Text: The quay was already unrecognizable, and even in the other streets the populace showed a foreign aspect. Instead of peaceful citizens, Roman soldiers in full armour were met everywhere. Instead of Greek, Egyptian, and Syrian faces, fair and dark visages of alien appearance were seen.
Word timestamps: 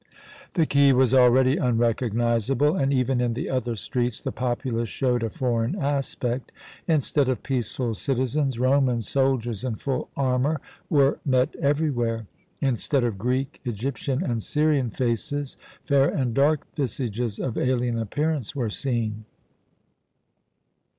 The 0.55 0.65
quay 0.65 0.93
was 0.93 1.13
already 1.13 1.57
unrecognizable, 1.57 2.75
and 2.75 2.91
even 2.91 3.21
in 3.21 3.33
the 3.33 3.51
other 3.51 3.75
streets 3.75 4.19
the 4.19 4.31
populace 4.31 4.89
showed 4.89 5.21
a 5.21 5.29
foreign 5.29 5.75
aspect. 5.79 6.51
Instead 6.87 7.29
of 7.29 7.43
peaceful 7.43 7.93
citizens, 7.93 8.57
Roman 8.57 9.03
soldiers 9.03 9.63
in 9.63 9.75
full 9.75 10.09
armour 10.17 10.59
were 10.89 11.19
met 11.23 11.55
everywhere. 11.57 12.25
Instead 12.61 13.03
of 13.03 13.19
Greek, 13.19 13.61
Egyptian, 13.63 14.23
and 14.23 14.41
Syrian 14.41 14.89
faces, 14.89 15.55
fair 15.85 16.09
and 16.09 16.33
dark 16.33 16.65
visages 16.75 17.37
of 17.37 17.55
alien 17.55 17.99
appearance 17.99 18.55
were 18.55 18.71
seen. 18.71 19.25